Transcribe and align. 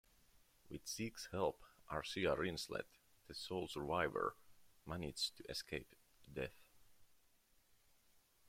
With 0.67 0.87
Sieg's 0.87 1.27
help, 1.31 1.61
Arcia 1.91 2.35
Rinslet, 2.35 2.87
the 3.27 3.35
sole 3.35 3.67
survivor, 3.67 4.35
manages 4.87 5.29
to 5.37 5.43
escape 5.47 5.93
death. 6.33 6.63